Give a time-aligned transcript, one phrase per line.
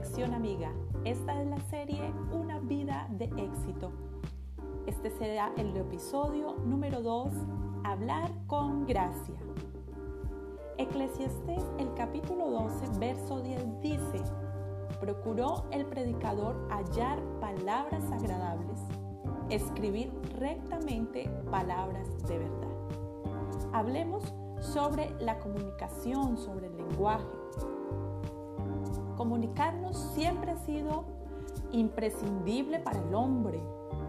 [0.00, 0.72] Amiga.
[1.04, 3.92] Esta es la serie Una vida de éxito.
[4.86, 7.30] Este será el episodio número 2,
[7.84, 9.36] Hablar con gracia.
[10.78, 14.22] Eclesiastés, el capítulo 12, verso 10 dice,
[15.00, 18.80] procuró el predicador hallar palabras agradables,
[19.50, 22.70] escribir rectamente palabras de verdad.
[23.74, 27.39] Hablemos sobre la comunicación, sobre el lenguaje.
[29.20, 31.04] Comunicarnos siempre ha sido
[31.72, 33.60] imprescindible para el hombre.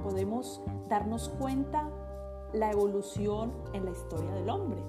[0.03, 1.89] Podemos darnos cuenta
[2.53, 4.81] la evolución en la historia del hombre.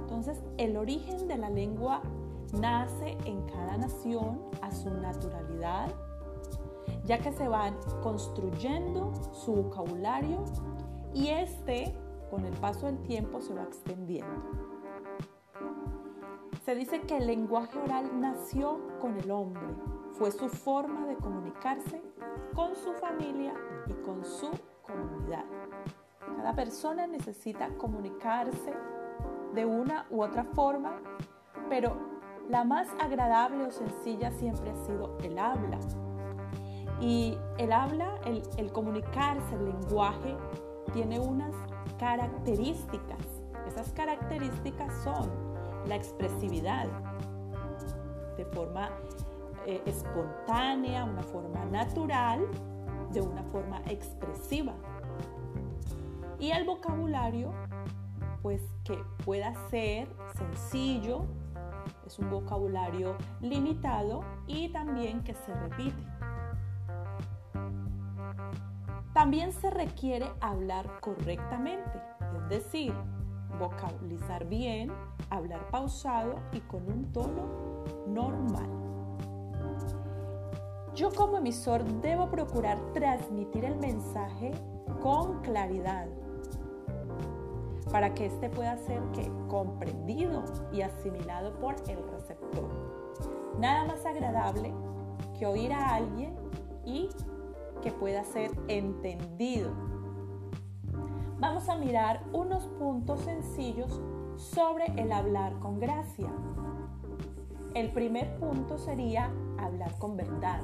[0.00, 2.00] Entonces, el origen de la lengua
[2.58, 5.90] nace en cada nación a su naturalidad,
[7.04, 10.42] ya que se van construyendo su vocabulario
[11.12, 11.94] y este,
[12.30, 14.65] con el paso del tiempo, se va extendiendo.
[16.66, 19.62] Se dice que el lenguaje oral nació con el hombre,
[20.18, 22.02] fue su forma de comunicarse
[22.56, 23.54] con su familia
[23.86, 24.50] y con su
[24.82, 25.44] comunidad.
[26.36, 28.74] Cada persona necesita comunicarse
[29.54, 31.00] de una u otra forma,
[31.68, 31.98] pero
[32.48, 35.78] la más agradable o sencilla siempre ha sido el habla.
[37.00, 40.36] Y el habla, el, comunicarse, el lenguaje,
[40.92, 41.54] tiene unas
[41.96, 43.24] características.
[43.68, 45.45] Esas características son
[45.86, 46.86] la expresividad
[48.36, 48.90] de forma
[49.66, 52.40] eh, espontánea, una forma natural,
[53.12, 54.74] de una forma expresiva.
[56.38, 57.50] Y el vocabulario,
[58.42, 61.24] pues que pueda ser sencillo,
[62.06, 66.02] es un vocabulario limitado y también que se repite.
[69.14, 72.02] También se requiere hablar correctamente,
[72.36, 72.94] es decir,
[73.58, 74.90] vocalizar bien,
[75.30, 78.68] hablar pausado y con un tono normal.
[80.94, 84.52] Yo como emisor debo procurar transmitir el mensaje
[85.02, 86.06] con claridad
[87.90, 89.02] para que éste pueda ser
[89.48, 92.68] comprendido y asimilado por el receptor.
[93.58, 94.72] Nada más agradable
[95.38, 96.34] que oír a alguien
[96.84, 97.08] y
[97.82, 99.70] que pueda ser entendido
[101.38, 104.00] vamos a mirar unos puntos sencillos
[104.36, 106.28] sobre el hablar con gracia.
[107.74, 110.62] El primer punto sería hablar con verdad.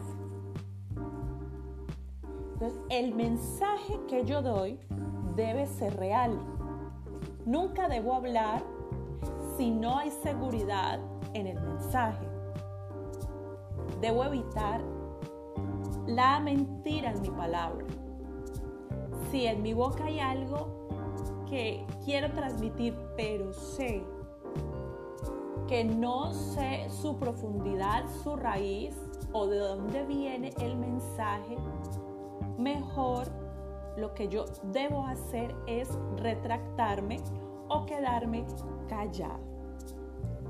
[2.55, 4.79] Entonces, el mensaje que yo doy
[5.37, 6.39] debe ser real.
[7.45, 8.63] Nunca debo hablar
[9.57, 11.01] si no hay seguridad
[11.35, 12.27] en el mensaje.
[14.01, 14.81] Debo evitar
[16.07, 17.85] la mentira en mi palabra
[19.33, 20.69] si en mi boca hay algo
[21.49, 24.05] que quiero transmitir, pero sé
[25.67, 28.95] que no sé su profundidad, su raíz
[29.33, 31.57] o de dónde viene el mensaje,
[32.59, 33.27] mejor
[33.97, 35.89] lo que yo debo hacer es
[36.19, 37.17] retractarme
[37.69, 38.45] o quedarme
[38.87, 39.41] callado.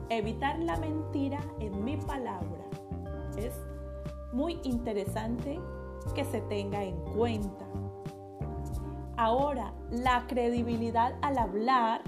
[0.09, 2.65] Evitar la mentira en mi palabra
[3.37, 3.55] es
[4.33, 5.61] muy interesante
[6.17, 7.82] que se tenga en cuenta.
[9.25, 12.03] Ahora, la credibilidad al hablar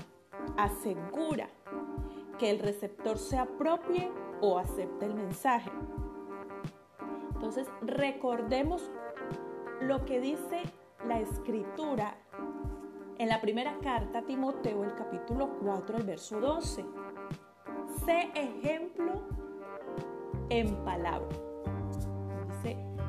[0.56, 1.48] asegura
[2.40, 4.10] que el receptor se apropie
[4.40, 5.70] o acepte el mensaje.
[7.34, 8.90] Entonces, recordemos
[9.80, 10.64] lo que dice
[11.06, 12.16] la escritura
[13.18, 16.84] en la primera carta a Timoteo, el capítulo 4, el verso 12.
[18.04, 19.22] Sé ejemplo
[20.48, 21.53] en palabra.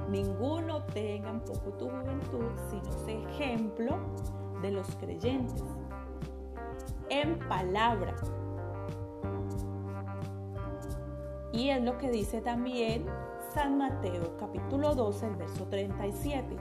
[0.10, 3.98] Ninguno tenga un poco tu juventud, sino sé ejemplo
[4.62, 5.64] de los creyentes.
[7.10, 8.16] En palabra.
[11.52, 13.06] Y es lo que dice también
[13.54, 16.56] San Mateo capítulo 12, el verso 37.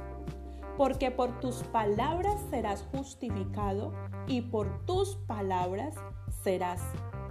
[0.77, 3.93] Porque por tus palabras serás justificado
[4.27, 5.95] y por tus palabras
[6.43, 6.81] serás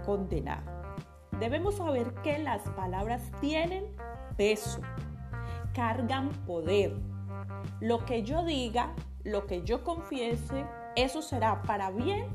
[0.04, 0.70] condenado.
[1.40, 3.84] Debemos saber que las palabras tienen
[4.36, 4.80] peso
[5.74, 6.96] cargan poder.
[7.80, 8.94] Lo que yo diga,
[9.24, 10.64] lo que yo confiese,
[10.96, 12.26] eso será para bien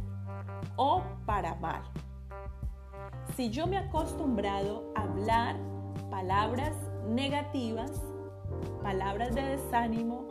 [0.76, 1.82] o para mal.
[3.36, 5.56] Si yo me he acostumbrado a hablar
[6.12, 6.76] palabras
[7.08, 7.92] negativas,
[8.84, 10.28] palabras de desánimo,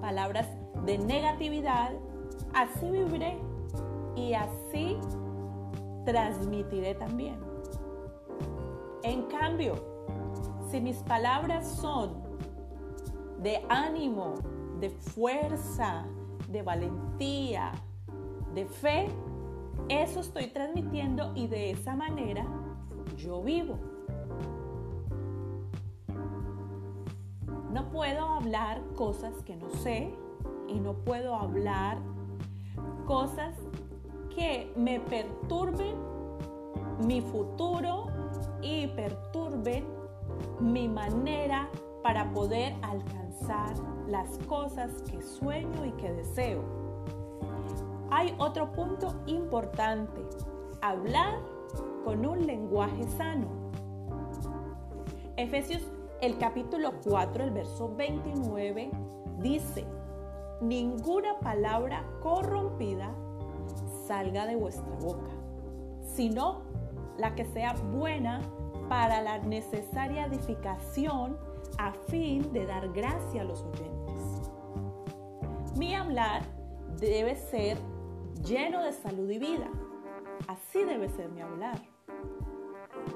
[0.00, 0.48] palabras
[0.84, 1.92] de negatividad,
[2.54, 3.38] así viviré
[4.16, 4.98] y así
[6.04, 7.38] transmitiré también.
[9.02, 9.74] En cambio,
[10.70, 12.19] si mis palabras son
[13.42, 14.34] de ánimo,
[14.80, 16.04] de fuerza,
[16.48, 17.72] de valentía,
[18.54, 19.08] de fe,
[19.88, 22.46] eso estoy transmitiendo y de esa manera
[23.16, 23.78] yo vivo.
[27.72, 30.12] No puedo hablar cosas que no sé
[30.68, 31.98] y no puedo hablar
[33.06, 33.54] cosas
[34.34, 35.96] que me perturben
[37.06, 38.06] mi futuro
[38.60, 39.86] y perturben
[40.60, 41.70] mi manera
[42.02, 43.29] para poder alcanzar
[44.06, 46.62] las cosas que sueño y que deseo.
[48.10, 50.20] Hay otro punto importante,
[50.82, 51.38] hablar
[52.04, 53.46] con un lenguaje sano.
[55.36, 55.82] Efesios
[56.20, 58.90] el capítulo 4, el verso 29
[59.38, 59.86] dice,
[60.60, 63.14] ninguna palabra corrompida
[64.06, 65.30] salga de vuestra boca,
[66.02, 66.62] sino
[67.16, 68.40] la que sea buena
[68.88, 71.38] para la necesaria edificación
[71.78, 74.50] a fin de dar gracia a los oyentes.
[75.76, 76.42] Mi hablar
[76.98, 77.78] debe ser
[78.44, 79.68] lleno de salud y vida.
[80.48, 81.80] Así debe ser mi hablar.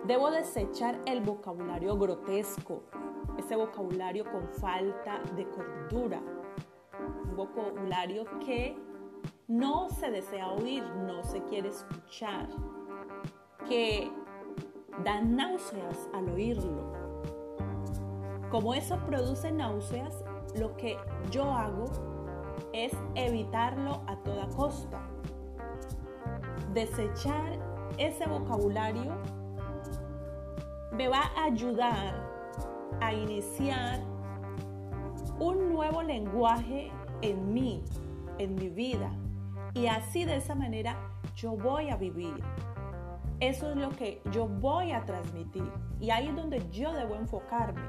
[0.06, 2.82] Debo desechar el vocabulario grotesco,
[3.38, 6.20] ese vocabulario con falta de cordura,
[7.24, 8.76] un vocabulario que
[9.48, 12.48] no se desea oír, no se quiere escuchar,
[13.68, 14.10] que
[15.02, 17.03] da náuseas al oírlo.
[18.54, 20.14] Como eso produce náuseas,
[20.56, 20.96] lo que
[21.32, 21.86] yo hago
[22.72, 25.00] es evitarlo a toda costa.
[26.72, 27.58] Desechar
[27.98, 29.12] ese vocabulario
[30.92, 32.14] me va a ayudar
[33.00, 33.98] a iniciar
[35.40, 36.92] un nuevo lenguaje
[37.22, 37.82] en mí,
[38.38, 39.10] en mi vida.
[39.72, 40.96] Y así de esa manera
[41.34, 42.36] yo voy a vivir.
[43.40, 45.68] Eso es lo que yo voy a transmitir.
[45.98, 47.82] Y ahí es donde yo debo enfocarme.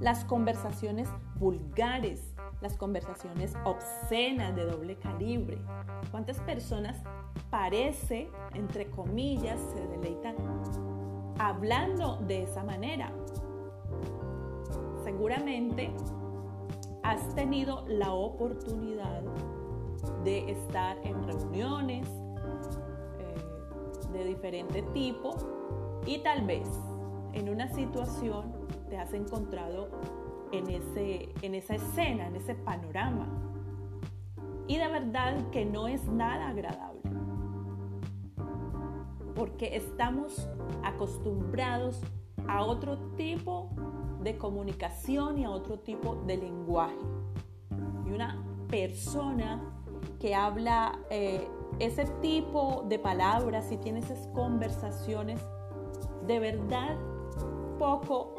[0.00, 1.08] Las conversaciones
[1.38, 5.58] vulgares, las conversaciones obscenas de doble calibre.
[6.10, 6.96] ¿Cuántas personas
[7.50, 10.36] parece, entre comillas, se deleitan
[11.38, 13.10] hablando de esa manera?
[15.02, 15.90] Seguramente
[17.02, 19.22] has tenido la oportunidad
[20.24, 22.08] de estar en reuniones,
[24.12, 25.36] de diferente tipo
[26.06, 26.68] y tal vez
[27.32, 28.55] en una situación
[28.88, 29.88] te has encontrado
[30.52, 33.26] en, ese, en esa escena, en ese panorama.
[34.66, 37.00] Y de verdad que no es nada agradable.
[39.34, 40.48] Porque estamos
[40.82, 42.00] acostumbrados
[42.48, 43.70] a otro tipo
[44.22, 46.96] de comunicación y a otro tipo de lenguaje.
[48.06, 49.62] Y una persona
[50.18, 51.48] que habla eh,
[51.78, 55.40] ese tipo de palabras y tiene esas conversaciones,
[56.26, 56.96] de verdad
[57.78, 58.34] poco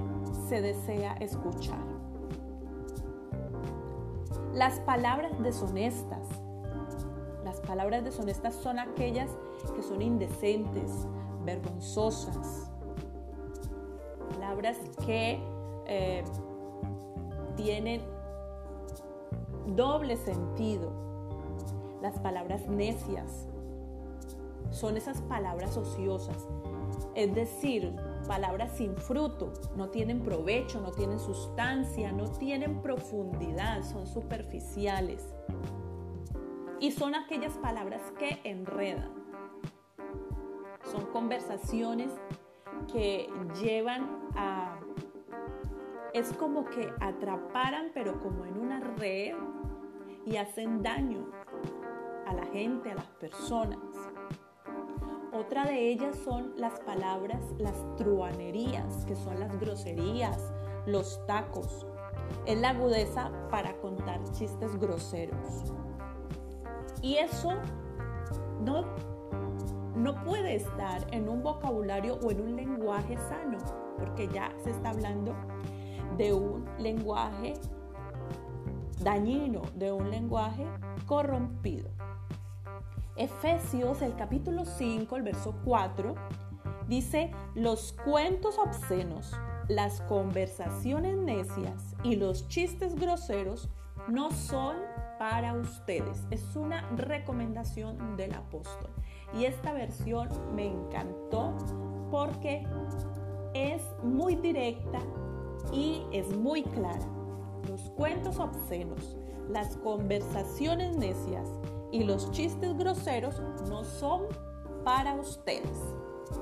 [0.48, 1.84] se desea escuchar.
[4.54, 6.28] Las palabras deshonestas.
[7.44, 9.30] Las palabras deshonestas son aquellas
[9.76, 11.08] que son indecentes,
[11.46, 12.70] vergonzosas.
[14.32, 15.40] Palabras que
[15.86, 16.24] eh,
[17.56, 18.02] tienen
[19.76, 21.08] doble sentido
[22.02, 23.48] las palabras necias
[24.70, 26.48] son esas palabras ociosas,
[27.16, 27.96] es decir,
[28.28, 35.34] palabras sin fruto, no tienen provecho, no tienen sustancia, no tienen profundidad, son superficiales.
[36.80, 39.12] Y son aquellas palabras que enredan.
[40.84, 42.12] Son conversaciones
[42.92, 43.30] que
[43.62, 44.80] llevan a...
[46.14, 49.36] Es como que atraparan, pero como en una red
[50.26, 51.32] y hacen daño
[52.26, 53.80] a la gente, a las personas.
[55.34, 60.54] Otra de ellas son las palabras, las truanerías, que son las groserías,
[60.86, 61.86] los tacos.
[62.46, 65.74] Es la agudeza para contar chistes groseros.
[67.02, 67.52] Y eso
[68.62, 68.86] no,
[69.96, 73.58] no puede estar en un vocabulario o en un lenguaje sano,
[73.98, 75.36] porque ya se está hablando
[76.18, 77.54] de un lenguaje
[79.04, 80.66] dañino, de un lenguaje
[81.06, 81.97] corrompido.
[83.18, 86.16] Efesios, el capítulo 5, el verso 4,
[86.88, 89.34] dice, los cuentos obscenos,
[89.68, 93.70] las conversaciones necias y los chistes groseros
[94.08, 94.78] no son
[95.18, 96.26] para ustedes.
[96.30, 98.92] Es una recomendación del apóstol.
[99.38, 101.58] Y esta versión me encantó
[102.12, 102.66] porque
[103.54, 105.00] es muy directa
[105.74, 107.06] y es muy clara.
[107.68, 109.18] Los cuentos obscenos,
[109.50, 111.50] las conversaciones necias
[111.92, 114.24] y los chistes groseros no son
[114.84, 115.78] para ustedes.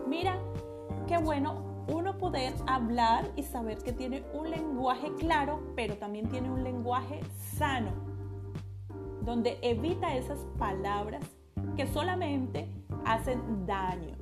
[0.08, 0.40] Mira,
[1.08, 6.50] qué bueno uno poder hablar y saber que tiene un lenguaje claro, pero también tiene
[6.50, 7.22] un lenguaje
[7.56, 7.92] sano,
[9.22, 11.24] donde evita esas palabras
[11.76, 12.68] que solamente
[13.06, 14.16] hacen daño.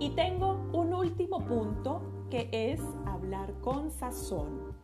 [0.00, 4.74] Y tengo un último punto que es hablar con sazón.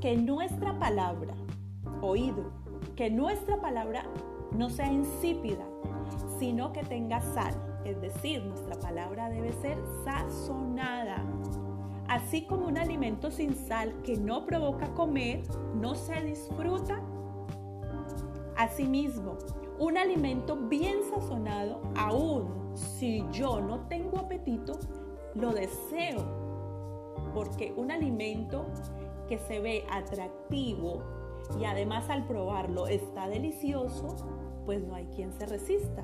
[0.00, 1.34] Que nuestra palabra,
[2.02, 2.61] oído,
[2.96, 4.04] que nuestra palabra
[4.52, 5.64] no sea insípida,
[6.38, 7.54] sino que tenga sal.
[7.84, 11.24] Es decir, nuestra palabra debe ser sazonada.
[12.08, 15.42] Así como un alimento sin sal que no provoca comer,
[15.74, 17.00] no se disfruta.
[18.56, 19.38] Asimismo,
[19.78, 24.78] un alimento bien sazonado, aún si yo no tengo apetito,
[25.34, 26.42] lo deseo.
[27.34, 28.66] Porque un alimento
[29.28, 31.21] que se ve atractivo
[31.58, 34.16] y además al probarlo está delicioso,
[34.64, 36.02] pues no hay quien se resista.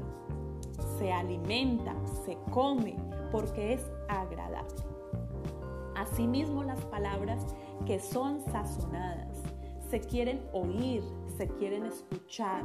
[0.99, 2.97] Se alimenta, se come,
[3.31, 4.83] porque es agradable.
[5.97, 7.47] Asimismo, las palabras
[7.87, 9.43] que son sazonadas
[9.89, 11.03] se quieren oír,
[11.37, 12.65] se quieren escuchar.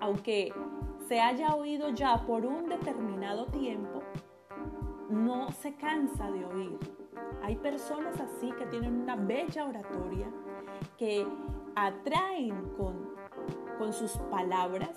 [0.00, 0.52] Aunque
[1.08, 4.02] se haya oído ya por un determinado tiempo,
[5.08, 6.78] no se cansa de oír.
[7.42, 10.30] Hay personas así que tienen una bella oratoria,
[10.96, 11.26] que
[11.86, 13.14] atraen con,
[13.78, 14.90] con sus palabras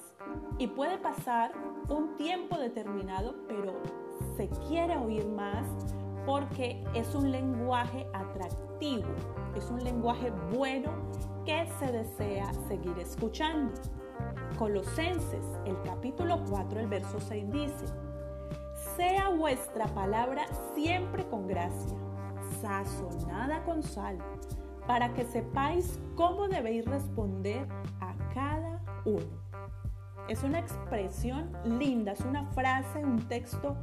[0.58, 1.52] y puede pasar
[1.90, 3.74] un tiempo determinado, pero
[4.36, 5.68] se quiere oír más
[6.26, 9.10] porque es un lenguaje atractivo,
[9.56, 10.92] es un lenguaje bueno
[11.46, 13.74] que se desea seguir escuchando.
[14.58, 17.86] Colosenses, el capítulo 4, el verso 6 dice,
[18.96, 21.98] sea vuestra palabra siempre con gracia,
[22.60, 24.18] sazonada con sal,
[24.88, 27.68] para que sepáis cómo debéis responder
[28.00, 29.42] a cada uno.
[30.28, 33.76] Es una expresión linda, es una frase, un texto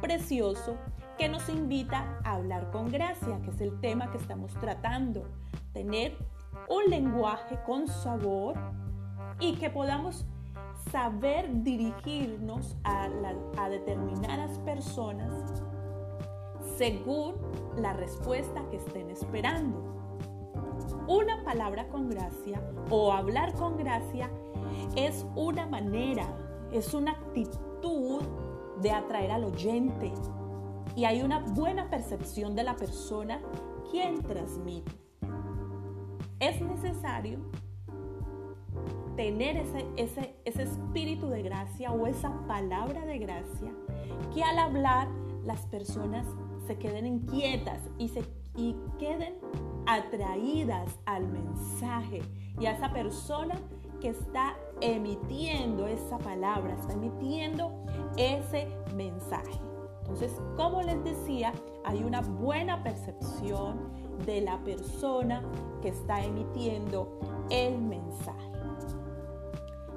[0.00, 0.76] precioso
[1.18, 5.28] que nos invita a hablar con gracia, que es el tema que estamos tratando.
[5.72, 6.16] Tener
[6.68, 8.54] un lenguaje con sabor
[9.38, 10.24] y que podamos
[10.90, 13.08] saber dirigirnos a,
[13.58, 15.62] a determinadas personas
[16.76, 17.34] según
[17.76, 19.99] la respuesta que estén esperando.
[21.10, 24.30] Una palabra con gracia o hablar con gracia
[24.94, 26.24] es una manera,
[26.70, 28.22] es una actitud
[28.80, 30.12] de atraer al oyente
[30.94, 33.40] y hay una buena percepción de la persona
[33.90, 34.92] quien transmite.
[36.38, 37.40] Es necesario
[39.16, 43.72] tener ese, ese, ese espíritu de gracia o esa palabra de gracia
[44.32, 45.08] que al hablar
[45.42, 46.24] las personas
[46.68, 48.22] se queden inquietas y, se,
[48.54, 49.34] y queden
[49.86, 52.22] atraídas al mensaje
[52.58, 53.54] y a esa persona
[54.00, 57.72] que está emitiendo esa palabra, está emitiendo
[58.16, 59.60] ese mensaje.
[60.00, 61.52] Entonces, como les decía,
[61.84, 63.78] hay una buena percepción
[64.26, 65.42] de la persona
[65.82, 67.18] que está emitiendo
[67.50, 68.50] el mensaje.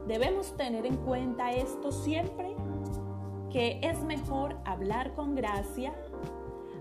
[0.08, 2.56] Debemos tener en cuenta esto siempre,
[3.50, 5.94] que es mejor hablar con gracia,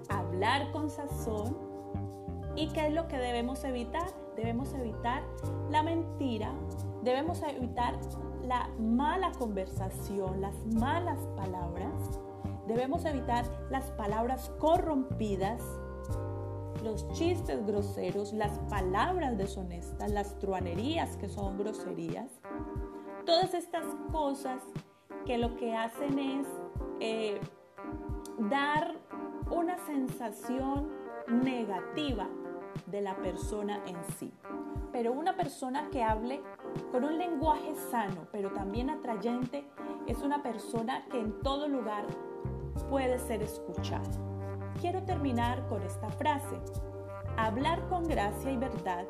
[0.09, 1.72] hablar con sazón
[2.56, 4.06] y qué es lo que debemos evitar.
[4.37, 5.23] Debemos evitar
[5.71, 6.52] la mentira,
[7.02, 7.99] debemos evitar
[8.42, 12.18] la mala conversación, las malas palabras,
[12.66, 15.62] debemos evitar las palabras corrompidas,
[16.82, 22.30] los chistes groseros, las palabras deshonestas, las truanerías que son groserías,
[23.26, 24.62] todas estas cosas
[25.26, 26.47] que lo que hacen es
[27.00, 27.40] eh,
[28.50, 28.94] dar
[29.50, 30.90] una sensación
[31.28, 32.28] negativa
[32.87, 34.33] de la persona en sí.
[34.93, 36.43] Pero una persona que hable
[36.91, 39.67] con un lenguaje sano, pero también atrayente,
[40.07, 42.07] es una persona que en todo lugar
[42.91, 44.11] puede ser escuchada.
[44.81, 46.61] Quiero terminar con esta frase.
[47.37, 49.07] Hablar con gracia y verdad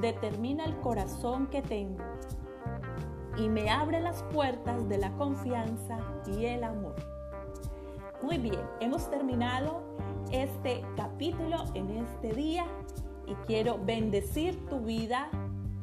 [0.00, 2.02] determina el corazón que tengo
[3.36, 6.94] y me abre las puertas de la confianza y el amor.
[8.22, 9.82] Muy bien, hemos terminado
[10.30, 12.66] este capítulo en este día
[13.26, 15.28] y quiero bendecir tu vida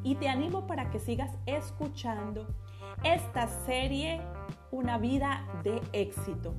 [0.02, 2.46] y te animo para que sigas escuchando
[3.04, 4.20] esta serie
[4.70, 6.54] Una vida de éxito.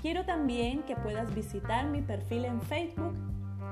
[0.00, 3.14] Quiero también que puedas visitar mi perfil en Facebook.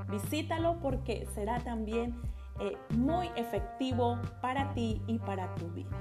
[0.08, 2.14] Visítalo porque será también
[2.60, 5.96] eh, muy efectivo para ti y para tu vida.